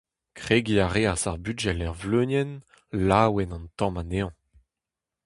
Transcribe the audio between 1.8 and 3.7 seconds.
er vleunienn, laouen an